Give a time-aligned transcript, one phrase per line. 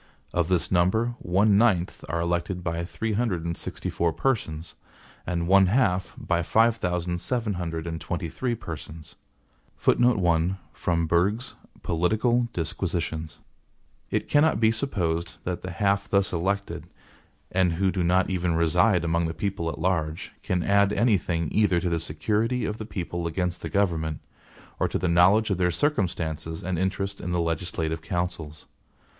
[0.33, 4.73] Of this number, one ninth are elected by three hundred and sixty four persons,
[5.27, 10.57] and one half, by five thousand seven hundred and twenty three persons.(1)
[14.11, 16.87] It cannot be supposed that the half thus elected,
[17.51, 21.47] and who do not even reside among the people at large, can add any thing
[21.51, 24.19] either to the security of the people against the government,
[24.79, 28.65] or to the knowledge of their circumstances and interests in the legislative councils.